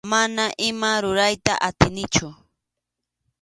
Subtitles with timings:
[0.11, 2.27] Mana ima rurayta atinichu.